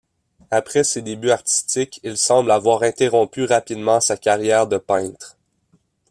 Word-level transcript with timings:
Après 0.49 0.83
ces 0.83 1.03
débuts 1.03 1.29
artistiques, 1.29 1.99
il 2.01 2.17
semble 2.17 2.49
avoir 2.49 2.81
interrompu 2.81 3.45
rapidement 3.45 3.99
sa 4.01 4.17
carrière 4.17 4.65
de 4.65 4.79
peintre. 4.79 5.37